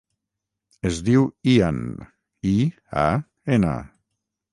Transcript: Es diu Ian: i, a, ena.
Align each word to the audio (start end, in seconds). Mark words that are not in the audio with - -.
Es 0.89 0.95
diu 1.09 1.27
Ian: 1.51 1.81
i, 2.53 2.55
a, 3.03 3.05
ena. 3.59 3.75